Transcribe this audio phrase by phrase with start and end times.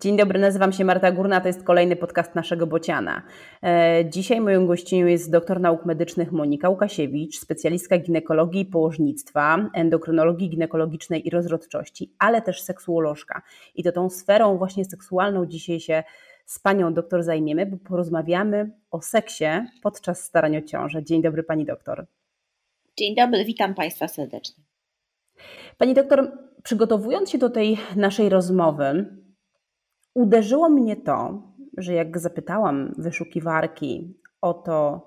[0.00, 3.22] Dzień dobry, nazywam się Marta Górna, to jest kolejny podcast naszego Bociana.
[3.62, 10.50] E, dzisiaj moją gościnią jest doktor nauk medycznych Monika Łukasiewicz, specjalistka ginekologii i położnictwa, endokrynologii
[10.50, 13.42] ginekologicznej i rozrodczości, ale też seksuolożka.
[13.74, 16.02] I to tą sferą właśnie seksualną dzisiaj się
[16.46, 19.44] z panią doktor zajmiemy, bo porozmawiamy o seksie
[19.82, 21.04] podczas starań o ciążę.
[21.04, 22.06] Dzień dobry pani doktor.
[22.98, 24.64] Dzień dobry, witam państwa serdecznie.
[25.78, 29.06] Pani doktor, przygotowując się do tej naszej rozmowy,
[30.18, 31.42] uderzyło mnie to,
[31.76, 35.06] że jak zapytałam wyszukiwarki o to,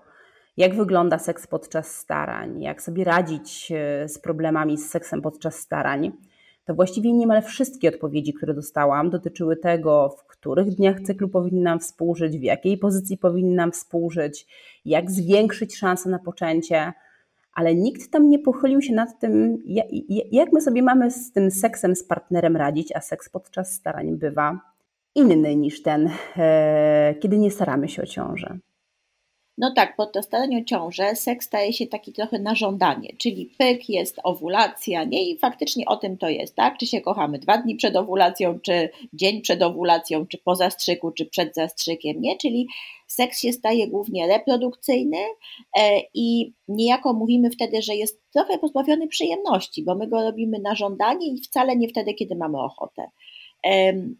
[0.57, 6.11] jak wygląda seks podczas starań, jak sobie radzić e, z problemami z seksem podczas starań,
[6.65, 12.37] to właściwie niemal wszystkie odpowiedzi, które dostałam, dotyczyły tego, w których dniach cyklu powinnam współżyć,
[12.37, 14.47] w jakiej pozycji powinnam współżyć,
[14.85, 16.93] jak zwiększyć szanse na poczęcie,
[17.53, 19.57] ale nikt tam nie pochylił się nad tym,
[20.31, 24.70] jak my sobie mamy z tym seksem z partnerem radzić, a seks podczas starań bywa
[25.15, 28.59] inny niż ten, e, kiedy nie staramy się o ciążę.
[29.57, 33.89] No tak, podczas starania o ciążę seks staje się taki trochę na żądanie, czyli pyk,
[33.89, 35.29] jest owulacja, nie?
[35.29, 36.77] I faktycznie o tym to jest, tak?
[36.77, 41.25] Czy się kochamy dwa dni przed owulacją, czy dzień przed owulacją, czy po zastrzyku, czy
[41.25, 42.37] przed zastrzykiem, nie?
[42.37, 42.67] Czyli
[43.07, 45.17] seks się staje głównie reprodukcyjny
[45.79, 50.75] e, i niejako mówimy wtedy, że jest trochę pozbawiony przyjemności, bo my go robimy na
[50.75, 53.07] żądanie i wcale nie wtedy, kiedy mamy ochotę.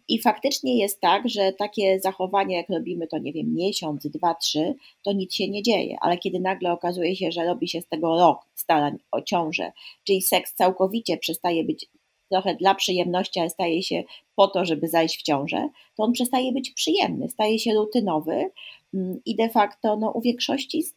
[0.08, 4.74] I faktycznie jest tak, że takie zachowania, jak robimy to, nie wiem, miesiąc, dwa, trzy,
[5.04, 8.18] to nic się nie dzieje, ale kiedy nagle okazuje się, że robi się z tego
[8.18, 9.72] rok starań o ciążę,
[10.04, 11.86] czyli seks całkowicie przestaje być
[12.30, 14.02] trochę dla przyjemności, ale staje się
[14.36, 18.50] po to, żeby zajść w ciążę, to on przestaje być przyjemny, staje się rutynowy
[18.94, 20.94] mm, i de facto no, u większości z,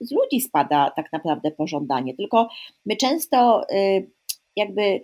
[0.00, 2.14] z ludzi spada tak naprawdę pożądanie.
[2.14, 2.48] Tylko
[2.86, 4.10] my często y,
[4.56, 5.00] jakby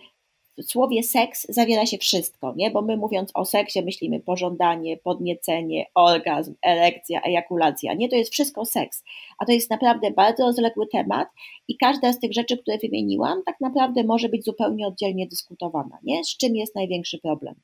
[0.63, 2.71] słowie seks zawiera się wszystko, nie?
[2.71, 7.95] bo my mówiąc o seksie myślimy pożądanie, podniecenie, orgazm, erekcja, ejakulacja.
[7.95, 9.05] Nie, to jest wszystko seks,
[9.39, 11.29] a to jest naprawdę bardzo rozległy temat
[11.69, 15.99] i każda z tych rzeczy, które wymieniłam, tak naprawdę może być zupełnie oddzielnie dyskutowana.
[16.03, 16.25] Nie?
[16.25, 17.55] Z czym jest największy problem?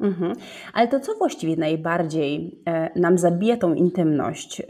[0.00, 0.32] Mhm.
[0.72, 4.62] Ale to co właściwie najbardziej e, nam zabija tą intymność?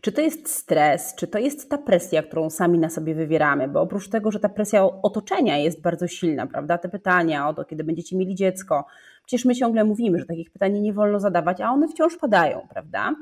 [0.00, 3.68] Czy to jest stres, czy to jest ta presja, którą sami na sobie wywieramy?
[3.68, 6.78] Bo oprócz tego, że ta presja otoczenia jest bardzo silna, prawda?
[6.78, 8.86] Te pytania o to, kiedy będziecie mieli dziecko,
[9.26, 13.14] przecież my ciągle mówimy, że takich pytań nie wolno zadawać, a one wciąż padają, prawda?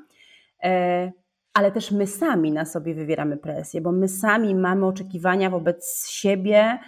[0.63, 1.13] E,
[1.55, 6.79] ale też my sami na sobie wywieramy presję, bo my sami mamy oczekiwania wobec siebie,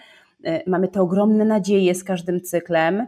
[0.45, 3.07] e, mamy te ogromne nadzieje z każdym cyklem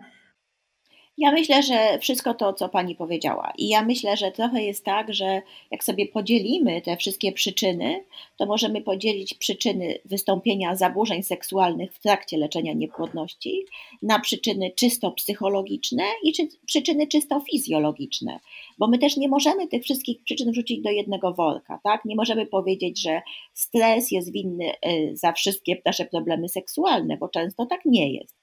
[1.19, 3.53] ja myślę, że wszystko to, co Pani powiedziała.
[3.59, 8.05] I ja myślę, że trochę jest tak, że jak sobie podzielimy te wszystkie przyczyny,
[8.37, 13.65] to możemy podzielić przyczyny wystąpienia zaburzeń seksualnych w trakcie leczenia niepłodności
[14.03, 18.41] na przyczyny czysto psychologiczne i czy, przyczyny czysto fizjologiczne.
[18.79, 21.81] Bo my też nie możemy tych wszystkich przyczyn wrzucić do jednego worka.
[21.85, 22.05] Tak?
[22.05, 23.23] Nie możemy powiedzieć, że
[23.55, 28.37] stres jest winny y, za wszystkie nasze problemy seksualne, bo często tak nie jest.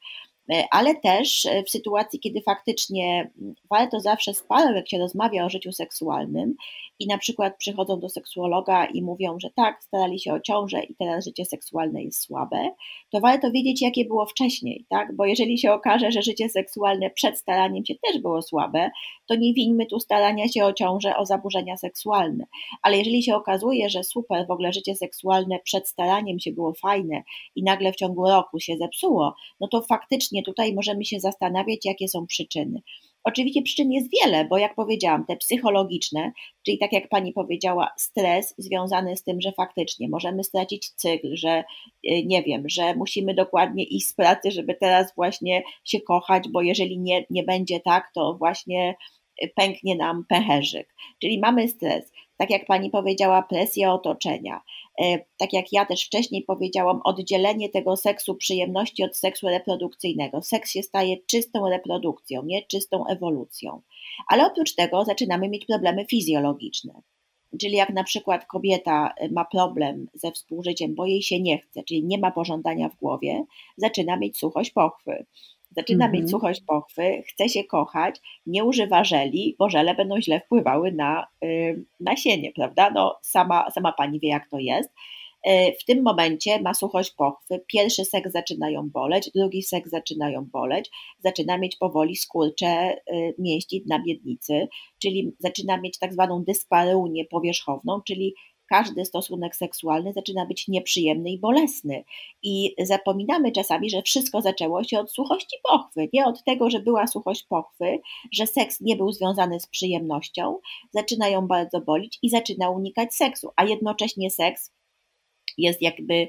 [0.52, 4.44] E, ale też e, w sytuacji, kiedy faktycznie mm, warto zawsze z
[4.76, 6.56] jak się rozmawia o życiu seksualnym
[7.00, 10.96] i na przykład przychodzą do seksuologa i mówią, że tak, starali się o ciążę i
[10.96, 12.70] teraz życie seksualne jest słabe,
[13.10, 15.16] to warto wiedzieć, jakie było wcześniej, tak?
[15.16, 18.90] Bo jeżeli się okaże, że życie seksualne przed staraniem się też było słabe,
[19.28, 22.46] to nie wińmy tu starania się o ciążę, o zaburzenia seksualne.
[22.82, 27.24] Ale jeżeli się okazuje, że super, w ogóle życie seksualne przed staraniem się było fajne
[27.56, 32.08] i nagle w ciągu roku się zepsuło, no to faktycznie tutaj możemy się zastanawiać, jakie
[32.08, 32.82] są przyczyny.
[33.24, 36.32] Oczywiście przyczyn jest wiele, bo jak powiedziałam, te psychologiczne,
[36.66, 41.64] czyli tak jak pani powiedziała, stres związany z tym, że faktycznie możemy stracić cykl, że
[42.12, 46.62] y, nie wiem, że musimy dokładnie iść z pracy, żeby teraz właśnie się kochać, bo
[46.62, 48.96] jeżeli nie, nie będzie tak, to właśnie
[49.56, 50.96] pęknie nam pęcherzyk.
[51.22, 52.12] Czyli mamy stres
[52.44, 54.62] tak jak pani powiedziała, presja otoczenia.
[55.02, 60.42] E, tak jak ja też wcześniej powiedziałam, oddzielenie tego seksu przyjemności od seksu reprodukcyjnego.
[60.42, 63.82] Seks się staje czystą reprodukcją, nie czystą ewolucją.
[64.28, 67.02] Ale oprócz tego zaczynamy mieć problemy fizjologiczne.
[67.60, 72.04] Czyli jak na przykład kobieta ma problem ze współżyciem, bo jej się nie chce, czyli
[72.04, 73.44] nie ma pożądania w głowie,
[73.78, 75.26] zaczyna mieć suchość pochwy
[75.76, 76.30] zaczyna mieć mhm.
[76.30, 78.16] suchość pochwy, chce się kochać,
[78.46, 82.90] nie używa żeli, bo żele będą źle wpływały na y, nasienie, prawda?
[82.90, 84.90] No, sama, sama pani wie, jak to jest.
[85.48, 90.30] Y, w tym momencie ma suchość pochwy, pierwszy seks zaczyna ją boleć, drugi seks zaczyna
[90.30, 90.92] ją boleć,
[91.24, 94.68] zaczyna mieć powoli skurcze y, mięśni na miednicy,
[95.02, 98.36] czyli zaczyna mieć tak zwaną dyspareunię powierzchowną, czyli
[98.74, 102.04] każdy stosunek seksualny zaczyna być nieprzyjemny i bolesny.
[102.44, 107.08] I zapominamy czasami, że wszystko zaczęło się od suchości pochwy, nie od tego, że była
[107.08, 108.00] suchość pochwy,
[108.32, 110.60] że seks nie był związany z przyjemnością,
[110.92, 114.72] zaczyna ją bardzo bolić i zaczyna unikać seksu, a jednocześnie seks
[115.58, 116.28] jest jakby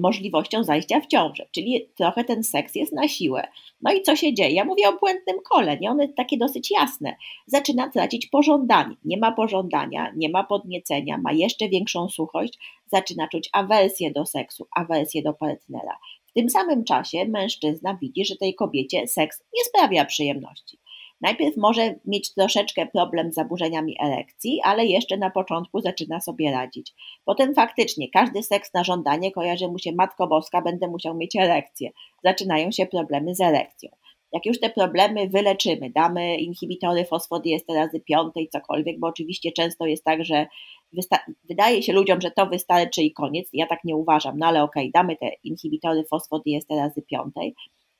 [0.00, 3.48] możliwością zajścia w ciążę, czyli trochę ten seks jest na siłę.
[3.82, 4.54] No i co się dzieje?
[4.54, 5.90] Ja mówię o błędnym kole, nie?
[5.90, 7.16] One takie dosyć jasne.
[7.46, 8.96] Zaczyna tracić pożądanie.
[9.04, 14.66] Nie ma pożądania, nie ma podniecenia, ma jeszcze większą suchość, zaczyna czuć awersję do seksu,
[14.76, 15.98] awersję do partnera.
[16.26, 20.78] W tym samym czasie mężczyzna widzi, że tej kobiecie seks nie sprawia przyjemności.
[21.24, 26.94] Najpierw może mieć troszeczkę problem z zaburzeniami erekcji, ale jeszcze na początku zaczyna sobie radzić.
[27.24, 31.90] Potem faktycznie każdy seks na żądanie kojarzy mu się Matko Boska, będę musiał mieć erekcję.
[32.24, 33.90] Zaczynają się problemy z erekcją.
[34.32, 40.24] Jak już te problemy wyleczymy, damy inhibitory fosfodiesterazy piątej, cokolwiek, bo oczywiście często jest tak,
[40.24, 40.46] że
[41.44, 43.48] wydaje się ludziom, że to wystarczy i koniec.
[43.52, 47.54] Ja tak nie uważam, no ale okej, okay, damy te inhibitory fosfodiesterazy piątej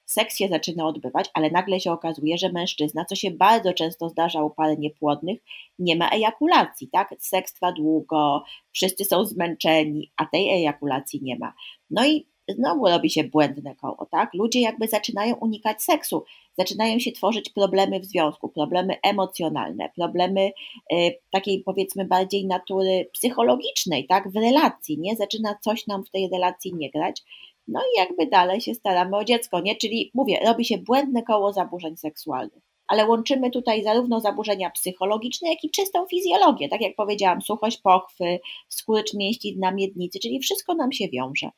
[0.05, 4.43] seks się zaczyna odbywać, ale nagle się okazuje, że mężczyzna, co się bardzo często zdarza
[4.43, 5.41] u par niepłodnych,
[5.79, 7.15] nie ma ejakulacji, tak?
[7.19, 11.55] Seks trwa długo, wszyscy są zmęczeni, a tej ejakulacji nie ma.
[11.91, 14.35] No i znowu robi się błędne koło, tak?
[14.35, 16.25] Ludzie jakby zaczynają unikać seksu,
[16.59, 20.51] zaczynają się tworzyć problemy w związku, problemy emocjonalne, problemy
[20.93, 24.31] y, takiej powiedzmy bardziej natury psychologicznej, tak?
[24.31, 25.17] W relacji, nie?
[25.17, 27.23] Zaczyna coś nam w tej relacji nie grać
[27.69, 29.77] no i jakby dalej się staramy o dziecko, nie?
[29.77, 32.63] Czyli mówię, robi się błędne koło zaburzeń seksualnych.
[32.89, 36.69] Ale łączymy tutaj zarówno zaburzenia psychologiczne, jak i czystą fizjologię.
[36.69, 38.39] Tak jak powiedziałam, suchość pochwy,
[38.69, 41.49] skurcz mięśni na miednicy, czyli wszystko nam się wiąże.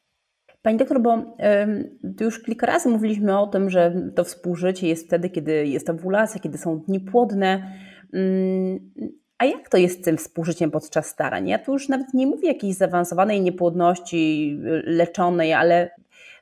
[0.62, 1.18] Pani doktor, bo
[2.20, 6.58] już kilka razy mówiliśmy o tym, że to współżycie jest wtedy, kiedy jest owulacja, kiedy
[6.58, 7.72] są dni płodne.
[9.38, 11.48] A jak to jest z tym współżyciem podczas starań?
[11.48, 15.90] Ja tu już nawet nie mówię jakiejś zaawansowanej niepłodności y, leczonej, ale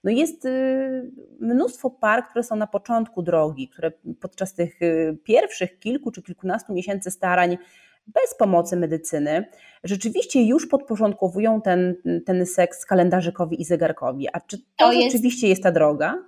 [0.05, 5.79] no jest y, mnóstwo par, które są na początku drogi, które podczas tych y, pierwszych
[5.79, 7.59] kilku czy kilkunastu miesięcy starań
[8.07, 9.45] bez pomocy medycyny
[9.85, 11.95] rzeczywiście już podporządkowują ten,
[12.27, 14.29] ten seks kalendarzykowi i zegarkowi.
[14.33, 15.13] A czy to, to jest...
[15.13, 16.25] rzeczywiście jest ta droga?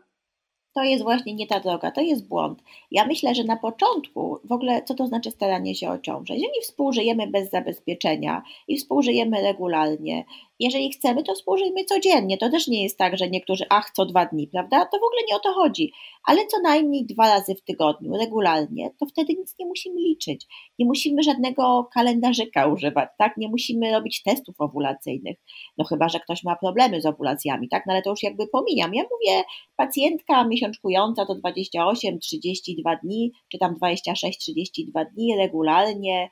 [0.76, 2.62] To jest właśnie nie ta droga, to jest błąd.
[2.90, 6.34] Ja myślę, że na początku w ogóle co to znaczy staranie się o ciążę?
[6.34, 10.25] Jeżeli współżyjemy bez zabezpieczenia i współżyjemy regularnie
[10.61, 12.38] jeżeli chcemy, to współżyjmy codziennie.
[12.38, 14.79] To też nie jest tak, że niektórzy, ach, co dwa dni, prawda?
[14.85, 15.93] To w ogóle nie o to chodzi.
[16.25, 20.47] Ale co najmniej dwa razy w tygodniu, regularnie, to wtedy nic nie musimy liczyć.
[20.79, 23.37] Nie musimy żadnego kalendarzyka używać, tak?
[23.37, 25.37] Nie musimy robić testów owulacyjnych.
[25.79, 27.87] No chyba, że ktoś ma problemy z owulacjami, tak?
[27.87, 28.94] No ale to już jakby pomijam.
[28.94, 29.44] Ja mówię,
[29.76, 36.29] pacjentka miesiączkująca to 28-32 dni, czy tam 26-32 dni regularnie,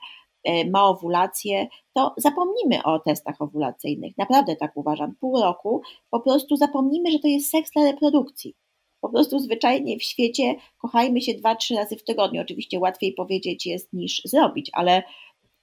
[0.70, 4.18] ma owulację, to zapomnimy o testach owulacyjnych.
[4.18, 5.14] Naprawdę tak uważam.
[5.20, 8.54] Pół roku po prostu zapomnimy, że to jest seks dla reprodukcji.
[9.00, 12.42] Po prostu zwyczajnie w świecie kochajmy się dwa, trzy razy w tygodniu.
[12.42, 15.02] Oczywiście łatwiej powiedzieć jest niż zrobić, ale,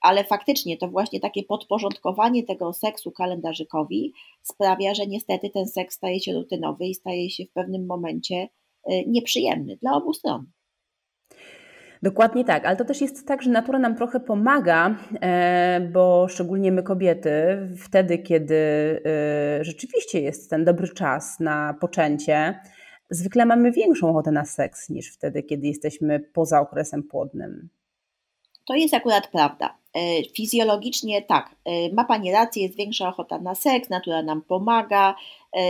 [0.01, 6.19] ale faktycznie to właśnie takie podporządkowanie tego seksu kalendarzykowi sprawia, że niestety ten seks staje
[6.19, 8.35] się rutynowy i staje się w pewnym momencie
[8.83, 10.45] e, nieprzyjemny dla obu stron.
[12.03, 16.71] Dokładnie tak, ale to też jest tak, że natura nam trochę pomaga, e, bo szczególnie
[16.71, 18.55] my kobiety, wtedy, kiedy
[19.05, 22.59] e, rzeczywiście jest ten dobry czas na poczęcie,
[23.09, 27.69] zwykle mamy większą ochotę na seks niż wtedy, kiedy jesteśmy poza okresem płodnym.
[28.65, 29.77] To jest akurat prawda.
[29.95, 29.99] E,
[30.35, 31.55] fizjologicznie tak,
[31.93, 35.15] ma Pani rację, jest większa ochota na seks, natura nam pomaga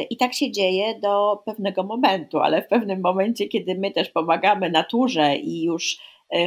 [0.10, 4.70] i tak się dzieje do pewnego momentu, ale w pewnym momencie, kiedy my też pomagamy
[4.70, 5.98] naturze i już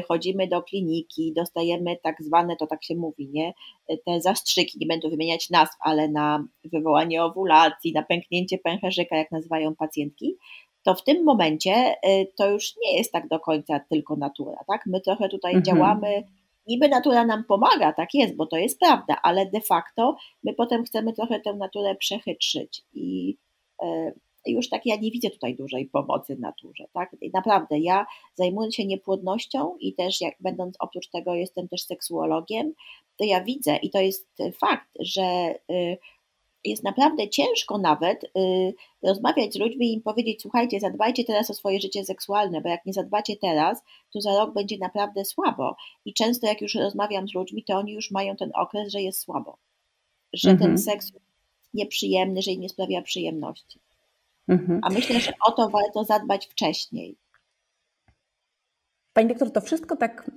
[0.08, 3.54] chodzimy do kliniki, dostajemy tak zwane, to tak się mówi, nie?
[3.88, 9.32] E, te zastrzyki, nie będę wymieniać nazw, ale na wywołanie owulacji, na pęknięcie pęcherzyka, jak
[9.32, 10.36] nazywają pacjentki,
[10.82, 14.82] to w tym momencie e, to już nie jest tak do końca tylko natura, tak?
[14.86, 15.64] My trochę tutaj mhm.
[15.64, 16.22] działamy,
[16.66, 20.84] niby natura nam pomaga, tak jest, bo to jest prawda, ale de facto my potem
[20.84, 23.36] chcemy trochę tę naturę przechytrzyć i
[24.46, 26.84] już tak ja nie widzę tutaj dużej pomocy naturze.
[26.92, 27.16] Tak?
[27.34, 32.72] Naprawdę ja zajmując się niepłodnością i też jak będąc oprócz tego jestem też seksuologiem,
[33.16, 34.28] to ja widzę i to jest
[34.60, 35.98] fakt, że y,
[36.64, 38.28] jest naprawdę ciężko nawet y,
[39.02, 42.86] rozmawiać z ludźmi i im powiedzieć, słuchajcie, zadbajcie teraz o swoje życie seksualne, bo jak
[42.86, 43.82] nie zadbacie teraz,
[44.12, 45.76] to za rok będzie naprawdę słabo.
[46.04, 49.20] I często jak już rozmawiam z ludźmi, to oni już mają ten okres, że jest
[49.20, 49.58] słabo,
[50.32, 50.70] że mhm.
[50.70, 51.12] ten seks
[51.74, 53.78] nieprzyjemny, że im nie sprawia przyjemności.
[54.48, 54.80] Mhm.
[54.82, 57.16] A myślę, że o to warto zadbać wcześniej.
[59.12, 60.30] Pani doktor, to wszystko tak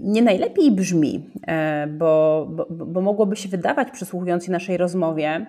[0.00, 5.46] nie najlepiej brzmi, e, bo, bo, bo mogłoby się wydawać, przysłuchując się naszej rozmowie,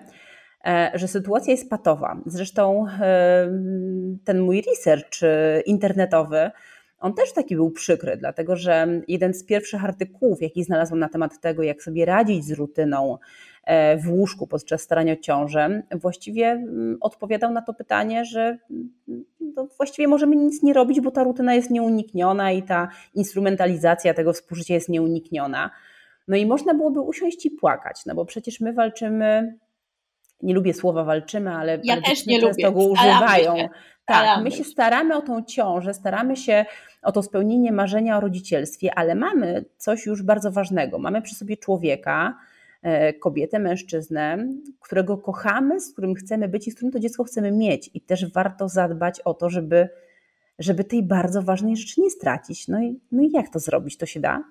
[0.66, 2.20] e, że sytuacja jest patowa.
[2.26, 3.48] Zresztą e,
[4.24, 5.20] ten mój research
[5.66, 6.50] internetowy,
[6.98, 11.40] on też taki był przykry, dlatego że jeden z pierwszych artykułów, jaki znalazłam na temat
[11.40, 13.18] tego, jak sobie radzić z rutyną
[13.98, 18.58] w łóżku podczas starania o ciążę, właściwie mm, odpowiadał na to pytanie, że
[19.56, 24.32] to właściwie możemy nic nie robić, bo ta rutyna jest nieunikniona i ta instrumentalizacja tego
[24.32, 25.70] współżycia jest nieunikniona.
[26.28, 29.58] No i można byłoby usiąść i płakać, no bo przecież my walczymy,
[30.42, 32.80] nie lubię słowa walczymy, ale, ja ale też nie często lubię.
[32.80, 33.56] go używają.
[33.56, 33.68] Się.
[34.04, 36.64] Tak, my się staramy o tą ciążę, staramy się
[37.02, 40.98] o to spełnienie marzenia o rodzicielstwie, ale mamy coś już bardzo ważnego.
[40.98, 42.55] Mamy przy sobie człowieka, E,
[43.20, 44.48] kobietę, mężczyznę,
[44.80, 47.90] którego kochamy, z którym chcemy być i z którym to dziecko chcemy mieć.
[47.94, 49.88] I też warto zadbać o to, żeby,
[50.58, 52.68] żeby tej bardzo ważnej rzeczy nie stracić.
[52.68, 53.96] No i, no i jak to zrobić?
[53.96, 54.44] To się da?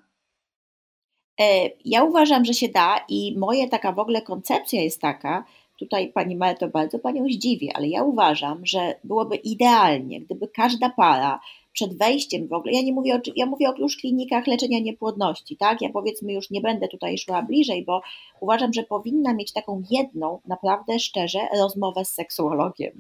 [1.42, 5.46] E, ja uważam, że się da i moja taka w ogóle koncepcja jest taka,
[5.80, 11.40] tutaj Pani Marto bardzo Panią zdziwię, ale ja uważam, że byłoby idealnie, gdyby każda para
[11.76, 15.58] przed wejściem w ogóle, ja nie mówię o, ja mówię o już klinikach leczenia niepłodności,
[15.58, 15.82] tak?
[15.82, 18.02] Ja powiedzmy już nie będę tutaj szła bliżej, bo
[18.40, 22.92] uważam, że powinna mieć taką jedną, naprawdę szczerze, rozmowę z seksuologiem.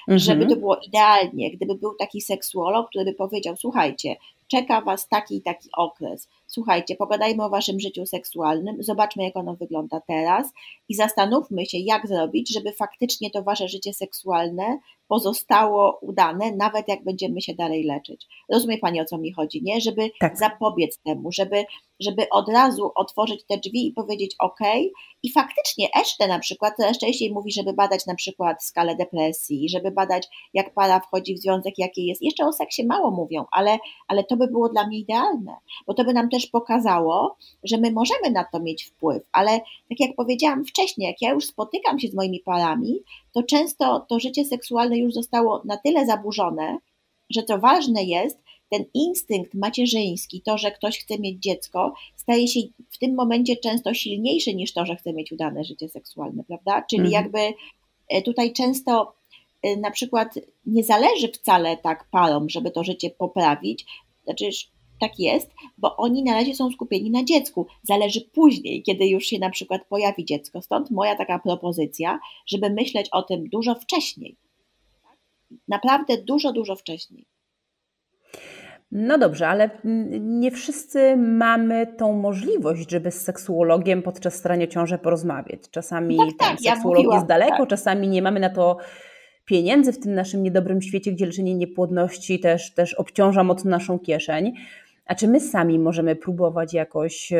[0.00, 0.18] Mhm.
[0.18, 4.16] Żeby to było idealnie, gdyby był taki seksuolog, który by powiedział, słuchajcie,
[4.48, 6.28] czeka Was taki i taki okres.
[6.54, 10.52] Słuchajcie, pogadajmy o Waszym życiu seksualnym, zobaczmy, jak ono wygląda teraz
[10.88, 14.78] i zastanówmy się, jak zrobić, żeby faktycznie to Wasze życie seksualne
[15.08, 18.26] pozostało udane, nawet jak będziemy się dalej leczyć.
[18.48, 19.80] Rozumie Pani, o co mi chodzi, nie?
[19.80, 20.38] Żeby tak.
[20.38, 21.64] zapobiec temu, żeby,
[22.02, 24.58] żeby od razu otworzyć te drzwi i powiedzieć OK.
[25.22, 29.90] I faktycznie Eszte na przykład coraz częściej mówi, żeby badać na przykład skalę depresji, żeby
[29.90, 32.22] badać, jak para wchodzi w związek, jaki jest.
[32.22, 33.78] Jeszcze o seksie mało mówią, ale,
[34.08, 35.56] ale to by było dla mnie idealne,
[35.86, 39.50] bo to by nam też pokazało, że my możemy na to mieć wpływ, ale
[39.88, 43.00] tak jak powiedziałam wcześniej, jak ja już spotykam się z moimi parami,
[43.32, 46.78] to często to życie seksualne już zostało na tyle zaburzone,
[47.30, 52.60] że to ważne jest, ten instynkt macierzyński, to, że ktoś chce mieć dziecko, staje się
[52.90, 56.82] w tym momencie często silniejszy niż to, że chce mieć udane życie seksualne, prawda?
[56.90, 57.24] Czyli mhm.
[57.24, 57.54] jakby
[58.08, 59.14] e, tutaj często
[59.62, 60.34] e, na przykład
[60.66, 63.86] nie zależy wcale tak parom, żeby to życie poprawić,
[64.24, 64.44] znaczy
[65.00, 67.66] tak jest, bo oni na razie są skupieni na dziecku.
[67.82, 70.62] Zależy później, kiedy już się na przykład pojawi dziecko.
[70.62, 74.36] Stąd moja taka propozycja, żeby myśleć o tym dużo wcześniej.
[75.68, 77.31] Naprawdę dużo, dużo wcześniej.
[78.94, 79.70] No dobrze, ale
[80.20, 85.60] nie wszyscy mamy tą możliwość, żeby z seksuologiem podczas starania ciąży porozmawiać.
[85.70, 87.68] Czasami tak, tak, seksuolog jest daleko, tak.
[87.68, 88.76] czasami nie mamy na to
[89.44, 94.52] pieniędzy w tym naszym niedobrym świecie, gdzie leczenie niepłodności też, też obciąża mocno naszą kieszeń.
[95.06, 97.32] A czy my sami możemy próbować jakoś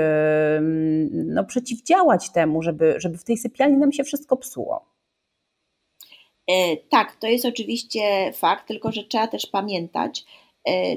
[1.10, 4.84] no, przeciwdziałać temu, żeby, żeby w tej sypialni nam się wszystko psuło?
[6.48, 10.24] E, tak, to jest oczywiście fakt, tylko że trzeba też pamiętać,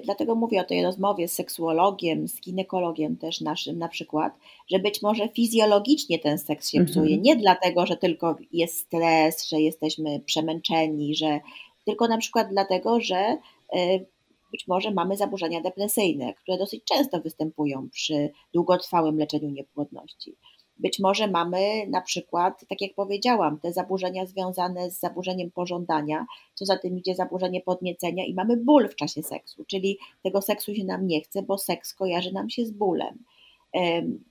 [0.03, 4.33] dlatego mówię o tej rozmowie z seksuologiem, z ginekologiem też naszym na przykład,
[4.71, 7.21] że być może fizjologicznie ten seks się psuje, -hmm.
[7.21, 11.39] nie dlatego, że tylko jest stres, że jesteśmy przemęczeni, że
[11.85, 13.37] tylko na przykład dlatego, że
[13.73, 13.99] e,
[14.51, 20.35] być może mamy zaburzenia depresyjne, które dosyć często występują przy długotrwałym leczeniu niepłodności.
[20.77, 26.65] Być może mamy na przykład, tak jak powiedziałam, te zaburzenia związane z zaburzeniem pożądania, co
[26.65, 30.83] za tym idzie zaburzenie podniecenia i mamy ból w czasie seksu, czyli tego seksu się
[30.83, 33.23] nam nie chce, bo seks kojarzy nam się z bólem.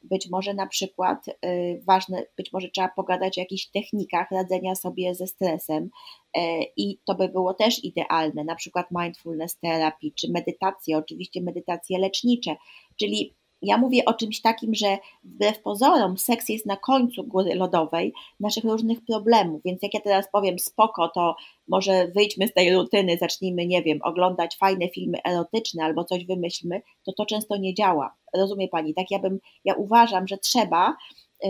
[0.02, 5.14] Być może na przykład y, ważne, być może trzeba pogadać o jakichś technikach radzenia sobie
[5.14, 5.90] ze stresem
[6.34, 11.98] e, i to by było też idealne, na przykład mindfulness therapy czy medytacje, oczywiście medytacje
[11.98, 12.56] lecznicze,
[12.96, 18.12] czyli ja mówię o czymś takim, że wbrew pozorom seks jest na końcu góry lodowej
[18.40, 21.36] naszych różnych problemów, więc jak ja teraz powiem spoko, to
[21.68, 26.82] może wyjdźmy z tej rutyny, zacznijmy, nie wiem, oglądać fajne filmy erotyczne albo coś wymyślmy,
[27.04, 28.14] to to często nie działa.
[28.34, 28.94] Rozumie Pani?
[28.94, 30.96] Tak ja bym, ja uważam, że trzeba
[31.44, 31.48] y,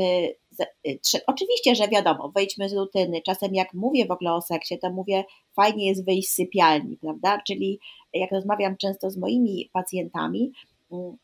[0.89, 3.23] y, Oczywiście, że wiadomo, wejdźmy z rutyny.
[3.23, 5.25] Czasem jak mówię w ogóle o seksie, to mówię,
[5.57, 7.43] fajnie jest wyjść z sypialni, prawda?
[7.47, 7.81] Czyli
[8.13, 10.53] jak rozmawiam często z moimi pacjentami,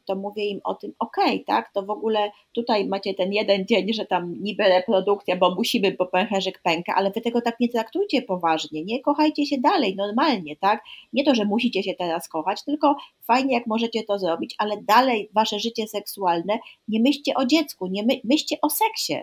[0.04, 3.66] to mówię im o tym, okej, okay, tak, to w ogóle tutaj macie ten jeden
[3.66, 7.68] dzień, że tam niby reprodukcja, bo musimy, bo pęcherzyk pęka, ale wy tego tak nie
[7.68, 12.64] traktujcie poważnie, nie, kochajcie się dalej, normalnie, tak, nie to, że musicie się teraz kochać,
[12.64, 17.86] tylko fajnie jak możecie to zrobić, ale dalej wasze życie seksualne, nie myślcie o dziecku,
[17.86, 19.16] nie my, myślcie o seksie,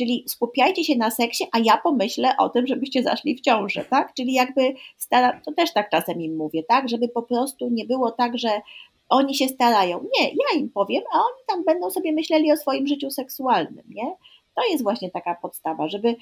[0.00, 4.14] Czyli skupiajcie się na seksie, a ja pomyślę o tym, żebyście zaszli w ciążę, tak?
[4.14, 6.88] Czyli jakby stara, to też tak czasem im mówię, tak?
[6.88, 8.60] Żeby po prostu nie było tak, że
[9.10, 10.04] oni się starają.
[10.18, 14.14] Nie, ja im powiem, a oni tam będą sobie myśleli o swoim życiu seksualnym, nie?
[14.54, 16.16] To jest właśnie taka podstawa, żeby,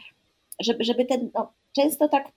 [0.60, 2.32] żeby, żeby ten, no, często tak,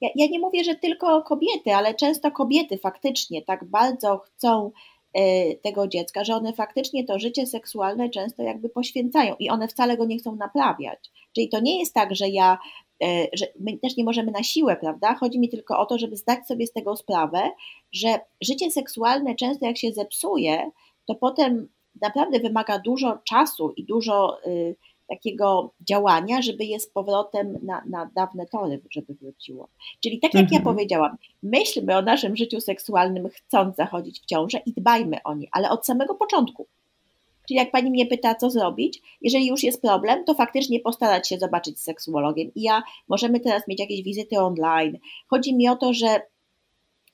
[0.00, 4.70] ja, ja nie mówię, że tylko kobiety, ale często kobiety faktycznie tak bardzo chcą
[5.14, 9.96] e, tego dziecka, że one faktycznie to życie seksualne często jakby poświęcają i one wcale
[9.96, 10.98] go nie chcą naprawiać.
[11.34, 12.58] Czyli to nie jest tak, że ja
[13.32, 15.14] że my też nie możemy na siłę, prawda?
[15.14, 17.50] Chodzi mi tylko o to, żeby zdać sobie z tego sprawę,
[17.92, 20.70] że życie seksualne często jak się zepsuje,
[21.06, 21.68] to potem
[22.00, 24.76] naprawdę wymaga dużo czasu i dużo y,
[25.08, 29.68] takiego działania, żeby je z powrotem na, na dawne tory, żeby wróciło.
[30.00, 30.60] Czyli tak jak mhm.
[30.62, 35.46] ja powiedziałam, myślmy o naszym życiu seksualnym chcąc zachodzić w ciążę i dbajmy o nie,
[35.52, 36.66] ale od samego początku.
[37.52, 41.38] Czyli jak pani mnie pyta, co zrobić, jeżeli już jest problem, to faktycznie postarać się
[41.38, 42.50] zobaczyć z seksuologiem.
[42.54, 44.98] I ja możemy teraz mieć jakieś wizyty online.
[45.28, 46.20] Chodzi mi o to, że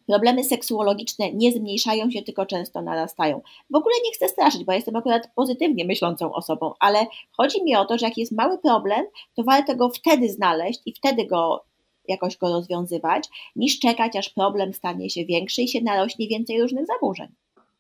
[0.07, 3.41] problemy seksuologiczne nie zmniejszają się, tylko często narastają.
[3.71, 7.85] W ogóle nie chcę straszyć, bo jestem akurat pozytywnie myślącą osobą, ale chodzi mi o
[7.85, 11.65] to, że jak jest mały problem, to warto go wtedy znaleźć i wtedy go
[12.09, 16.87] jakoś go rozwiązywać, niż czekać, aż problem stanie się większy i się narośnie więcej różnych
[16.87, 17.29] zaburzeń.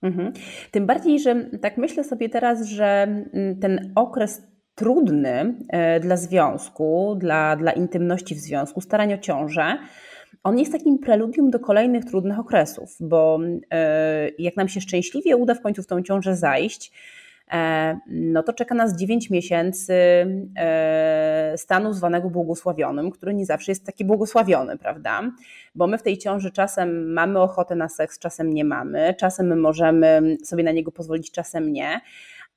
[0.02, 0.32] Mhm.
[0.70, 4.42] Tym bardziej, że tak myślę sobie teraz, że mm, ten okres
[4.74, 9.78] trudny e, dla związku, dla, dla intymności w związku, starań o ciążę,
[10.44, 13.40] on jest takim preludium do kolejnych trudnych okresów, bo
[13.70, 16.92] e, jak nam się szczęśliwie uda w końcu w tą ciążę zajść,
[18.06, 19.94] no to czeka nas 9 miesięcy
[20.56, 25.22] e, stanu zwanego błogosławionym, który nie zawsze jest taki błogosławiony, prawda?
[25.74, 29.56] Bo my w tej ciąży czasem mamy ochotę na seks, czasem nie mamy, czasem my
[29.56, 32.00] możemy sobie na niego pozwolić, czasem nie.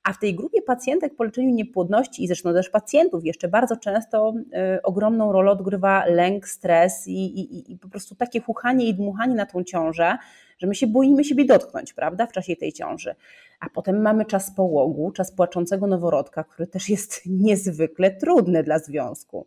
[0.02, 4.34] A w tej grupie pacjentek po leczeniu niepłodności i zresztą też pacjentów jeszcze bardzo często
[4.76, 9.34] y, ogromną rolę odgrywa lęk, stres i, i, i po prostu takie chuchanie i dmuchanie
[9.34, 10.18] na tą ciążę,
[10.58, 13.14] że my się boimy siebie dotknąć, prawda, w czasie tej ciąży.
[13.60, 19.46] A potem mamy czas połogu, czas płaczącego noworodka, który też jest niezwykle trudny dla związku.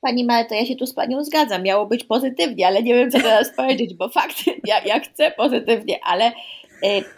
[0.00, 3.18] Pani Marta, ja się tu z Panią zgadzam, miało być pozytywnie, ale nie wiem, co
[3.18, 6.32] teraz powiedzieć, bo fakt, ja, ja chcę pozytywnie, ale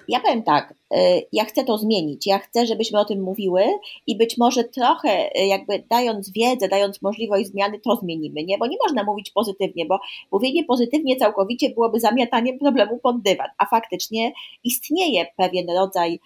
[0.09, 3.62] ja powiem tak, e, ja chcę to zmienić, ja chcę, żebyśmy o tym mówiły
[4.07, 8.59] i być może trochę e, jakby dając wiedzę, dając możliwość zmiany, to zmienimy, nie?
[8.59, 9.98] Bo nie można mówić pozytywnie, bo
[10.33, 14.33] mówienie pozytywnie całkowicie byłoby zamiataniem problemu pod dywan, a faktycznie
[14.64, 16.20] istnieje pewien rodzaj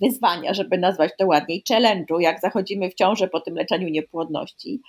[0.00, 4.80] wyzwania, żeby nazwać to ładniej, challenge'u, jak zachodzimy w ciążę po tym leczeniu niepłodności.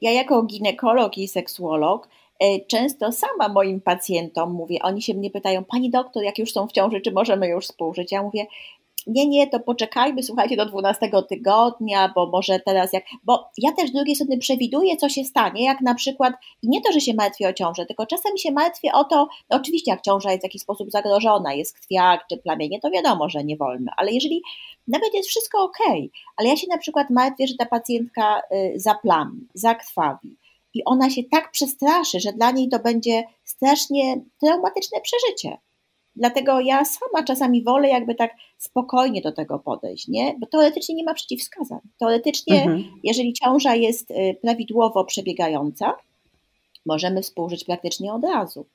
[0.00, 2.21] Ja jako ginekolog i seksuolog E,
[2.68, 6.72] często sama moim pacjentom mówię, oni się mnie pytają, pani doktor, jak już są w
[6.72, 8.12] ciąży, czy możemy już współżyć?
[8.12, 8.46] Ja mówię,
[9.06, 13.04] nie, nie, to poczekajmy, słuchajcie, do 12 tygodnia, bo może teraz jak.
[13.24, 16.80] Bo ja też z drugiej strony przewiduję, co się stanie, jak na przykład, i nie
[16.80, 20.02] to, że się martwię o ciążę, tylko czasem się martwię o to, no oczywiście, jak
[20.02, 23.92] ciąża jest w jakiś sposób zagrożona, jest krwiak czy plamienie, to wiadomo, że nie wolno,
[23.96, 24.42] ale jeżeli
[24.88, 25.78] nawet jest wszystko ok,
[26.36, 30.36] ale ja się na przykład martwię, że ta pacjentka y, zaplami, zakrwawi,
[30.74, 35.58] i ona się tak przestraszy, że dla niej to będzie strasznie traumatyczne przeżycie.
[36.16, 40.36] Dlatego ja sama czasami wolę jakby tak spokojnie do tego podejść, nie?
[40.38, 41.78] Bo teoretycznie nie ma przeciwwskazań.
[41.98, 42.84] Teoretycznie, mhm.
[43.04, 45.94] jeżeli ciąża jest y, prawidłowo przebiegająca,
[46.86, 48.66] możemy współżyć praktycznie od razu.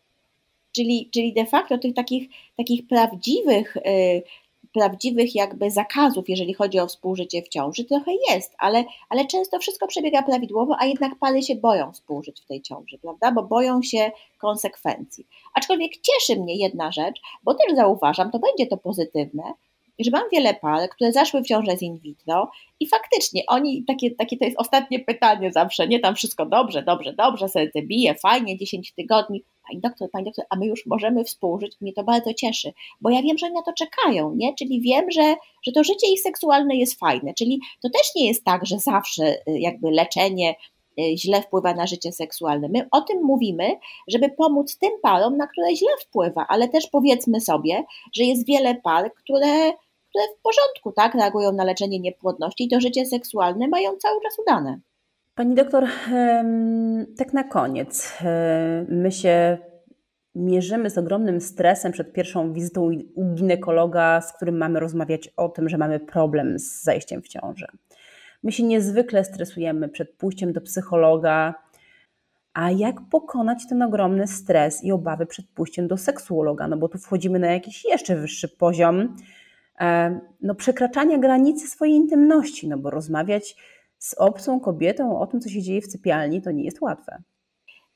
[0.72, 4.24] Czyli, czyli de facto tych takich, takich prawdziwych y,
[4.74, 9.88] prawdziwych jakby zakazów, jeżeli chodzi o współżycie w ciąży, trochę jest, ale, ale często wszystko
[9.88, 13.32] przebiega prawidłowo, a jednak pary się boją współżyć w tej ciąży, prawda?
[13.32, 15.28] Bo boją się konsekwencji.
[15.54, 19.44] Aczkolwiek cieszy mnie jedna rzecz, bo też zauważam, to będzie to pozytywne,
[20.00, 24.12] że mam wiele par, które zaszły w ciążę z in vitro i faktycznie oni, takie,
[24.12, 28.58] takie to jest ostatnie pytanie zawsze, nie tam wszystko dobrze, dobrze, dobrze, serce bije, fajnie,
[28.58, 32.74] 10 tygodni, pani doktor, pani doktor, a my już możemy współżyć, mnie to bardzo cieszy,
[33.02, 34.56] bo ja wiem, że oni na to czekają, nie?
[34.56, 38.44] Czyli wiem, że, że to życie ich seksualne jest fajne, czyli to też nie jest
[38.44, 40.56] tak, że zawsze y, jakby leczenie
[41.00, 42.70] y, źle wpływa na życie seksualne.
[42.70, 43.76] My o tym mówimy,
[44.08, 47.84] żeby pomóc tym parom, na które źle wpływa, ale też powiedzmy sobie,
[48.14, 49.74] że jest wiele par, które
[50.10, 54.40] które w porządku, tak, reagują na leczenie niepłodności i to życie seksualne mają cały czas
[54.40, 54.80] udane.
[55.36, 55.88] Pani doktor,
[57.18, 58.18] tak na koniec.
[58.88, 59.58] My się
[60.36, 65.70] mierzymy z ogromnym stresem przed pierwszą wizytą u ginekologa, z którym mamy rozmawiać o tym,
[65.70, 67.68] że mamy problem z zajściem w ciążę.
[68.44, 71.54] My się niezwykle stresujemy przed pójściem do psychologa.
[72.54, 76.68] A jak pokonać ten ogromny stres i obawy przed pójściem do seksuologa?
[76.68, 79.16] No bo tu wchodzimy na jakiś jeszcze wyższy poziom
[80.42, 83.56] no, przekraczania granicy swojej intymności, no bo rozmawiać
[84.00, 87.24] z obcą kobietą o tym, co się dzieje w sypialni, to nie jest łatwe.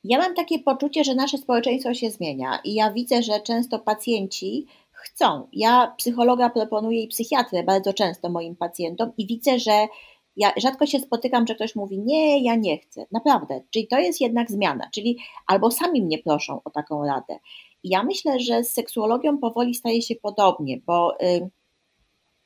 [0.03, 4.65] Ja mam takie poczucie, że nasze społeczeństwo się zmienia i ja widzę, że często pacjenci
[4.91, 5.47] chcą.
[5.53, 9.87] Ja psychologa proponuję i psychiatrę bardzo często moim pacjentom i widzę, że
[10.35, 13.05] ja rzadko się spotykam, że ktoś mówi, nie, ja nie chcę.
[13.11, 13.61] Naprawdę.
[13.69, 14.89] Czyli to jest jednak zmiana.
[14.93, 15.17] Czyli
[15.47, 17.39] albo sami mnie proszą o taką radę.
[17.83, 21.49] I ja myślę, że z seksuologią powoli staje się podobnie, bo y,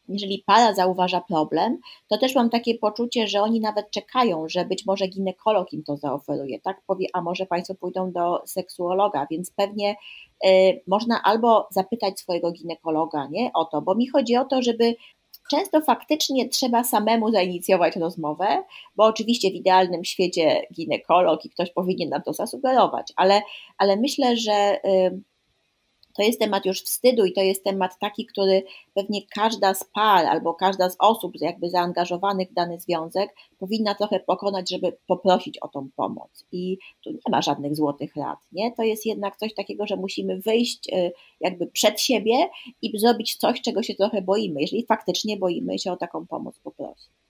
[0.09, 4.85] jeżeli para zauważa problem, to też mam takie poczucie, że oni nawet czekają, że być
[4.85, 6.81] może ginekolog im to zaoferuje, tak?
[6.87, 9.95] Powie, a może Państwo pójdą do seksuologa, więc pewnie
[10.45, 13.49] y, można albo zapytać swojego ginekologa, nie?
[13.53, 14.95] O to, bo mi chodzi o to, żeby
[15.51, 18.63] Często faktycznie trzeba samemu zainicjować rozmowę,
[18.95, 23.41] bo oczywiście w idealnym świecie ginekolog i ktoś powinien nam to zasugerować, ale,
[23.77, 25.21] ale myślę, że y,
[26.17, 30.25] to jest temat już wstydu i to jest temat taki, który pewnie każda z par
[30.25, 35.67] albo każda z osób jakby zaangażowanych w dany związek powinna trochę pokonać, żeby poprosić o
[35.67, 36.45] tą pomoc.
[36.51, 38.71] I tu nie ma żadnych złotych rad, nie?
[38.71, 42.49] To jest jednak coś takiego, że musimy wyjść y, jakby przed siebie
[42.81, 47.24] i zrobić coś, czego się trochę boimy, jeżeli faktycznie boimy się o taką pomoc poprosić.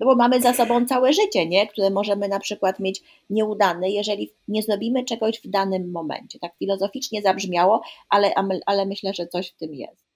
[0.00, 1.66] No bo mamy za sobą całe życie, nie?
[1.66, 6.38] które możemy na przykład mieć nieudane, jeżeli nie zrobimy czegoś w danym momencie.
[6.38, 8.32] Tak filozoficznie zabrzmiało, ale,
[8.66, 10.06] ale myślę, że coś w tym jest.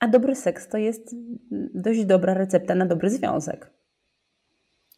[0.00, 1.14] A dobry seks to jest
[1.74, 3.70] dość dobra recepta na dobry związek.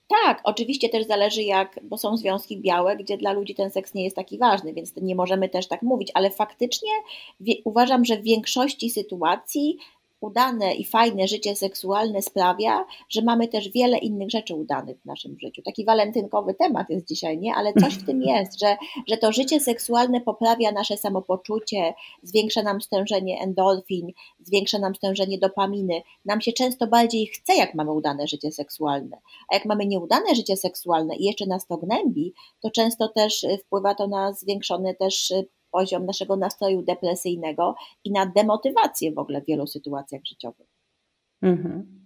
[0.08, 4.04] Tak, oczywiście też zależy jak, bo są związki białe, gdzie dla ludzi ten seks nie
[4.04, 6.90] jest taki ważny, więc nie możemy też tak mówić, ale faktycznie
[7.40, 9.78] wie, uważam, że w większości sytuacji
[10.24, 15.38] udane i fajne życie seksualne sprawia, że mamy też wiele innych rzeczy udanych w naszym
[15.40, 15.62] życiu.
[15.62, 17.54] Taki walentynkowy temat jest dzisiaj, nie?
[17.54, 18.76] Ale coś w tym jest, że,
[19.08, 26.02] że to życie seksualne poprawia nasze samopoczucie, zwiększa nam stężenie endorfin, zwiększa nam stężenie dopaminy.
[26.24, 29.18] Nam się często bardziej chce, jak mamy udane życie seksualne.
[29.48, 33.94] A jak mamy nieudane życie seksualne i jeszcze nas to gnębi, to często też wpływa
[33.94, 35.32] to na zwiększone też
[35.74, 40.66] poziom naszego nastroju depresyjnego i na demotywację w ogóle w wielu sytuacjach życiowych.
[41.42, 42.04] Mhm.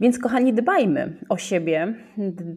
[0.00, 1.94] Więc kochani, dbajmy o siebie,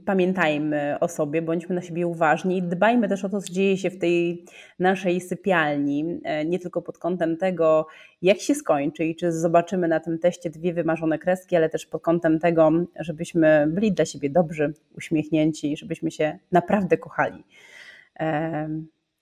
[0.06, 4.00] pamiętajmy o sobie, bądźmy na siebie uważni dbajmy też o to, co dzieje się w
[4.00, 4.46] tej
[4.80, 7.88] naszej sypialni, e, nie tylko pod kątem tego,
[8.22, 12.02] jak się skończy i czy zobaczymy na tym teście dwie wymarzone kreski, ale też pod
[12.02, 17.44] kątem tego, żebyśmy byli dla siebie dobrzy, uśmiechnięci, żebyśmy się naprawdę kochali.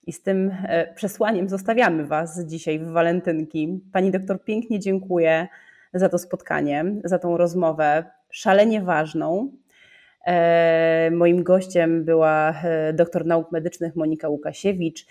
[0.06, 3.80] I z tym e, przesłaniem zostawiamy Was dzisiaj w walentynki.
[3.92, 5.48] Pani doktor, pięknie dziękuję
[5.94, 9.52] za to spotkanie, za tą rozmowę szalenie ważną.
[10.26, 15.06] E, moim gościem była e, doktor nauk medycznych Monika Łukasiewicz.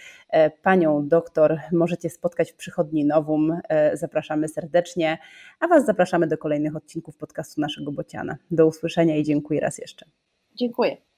[0.61, 3.59] Panią doktor możecie spotkać w przychodni Nowum.
[3.93, 5.17] Zapraszamy serdecznie,
[5.59, 8.37] a Was zapraszamy do kolejnych odcinków podcastu naszego Bociana.
[8.51, 10.05] Do usłyszenia i dziękuję raz jeszcze.
[10.55, 11.10] Dziękuję.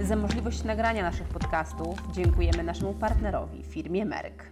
[0.00, 4.49] Za możliwość nagrania naszych podcastów dziękujemy naszemu partnerowi, firmie Merck.